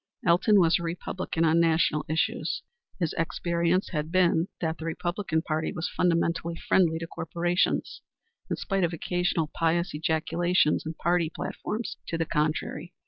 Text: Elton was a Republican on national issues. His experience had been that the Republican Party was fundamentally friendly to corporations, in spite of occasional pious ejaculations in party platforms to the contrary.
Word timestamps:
Elton 0.25 0.59
was 0.59 0.79
a 0.79 0.81
Republican 0.81 1.45
on 1.45 1.59
national 1.59 2.03
issues. 2.09 2.63
His 2.99 3.13
experience 3.19 3.89
had 3.89 4.11
been 4.11 4.47
that 4.59 4.79
the 4.79 4.85
Republican 4.85 5.43
Party 5.43 5.71
was 5.71 5.91
fundamentally 5.95 6.55
friendly 6.55 6.97
to 6.97 7.05
corporations, 7.05 8.01
in 8.49 8.55
spite 8.55 8.83
of 8.83 8.93
occasional 8.93 9.51
pious 9.53 9.93
ejaculations 9.93 10.87
in 10.87 10.95
party 10.95 11.29
platforms 11.29 11.97
to 12.07 12.17
the 12.17 12.25
contrary. 12.25 12.95